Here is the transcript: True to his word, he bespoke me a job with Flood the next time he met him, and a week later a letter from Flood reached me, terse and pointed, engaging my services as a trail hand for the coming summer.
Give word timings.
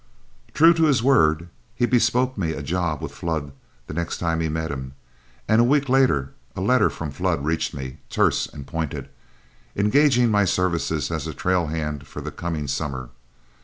True 0.55 0.73
to 0.73 0.85
his 0.85 1.03
word, 1.03 1.47
he 1.75 1.85
bespoke 1.85 2.35
me 2.35 2.53
a 2.53 2.63
job 2.63 3.03
with 3.03 3.11
Flood 3.11 3.51
the 3.85 3.93
next 3.93 4.17
time 4.17 4.39
he 4.39 4.49
met 4.49 4.71
him, 4.71 4.95
and 5.47 5.61
a 5.61 5.63
week 5.63 5.87
later 5.89 6.31
a 6.55 6.59
letter 6.61 6.89
from 6.89 7.11
Flood 7.11 7.45
reached 7.45 7.71
me, 7.75 7.97
terse 8.09 8.47
and 8.47 8.65
pointed, 8.65 9.09
engaging 9.75 10.31
my 10.31 10.43
services 10.43 11.11
as 11.11 11.27
a 11.27 11.35
trail 11.35 11.67
hand 11.67 12.07
for 12.07 12.19
the 12.19 12.31
coming 12.31 12.67
summer. 12.67 13.09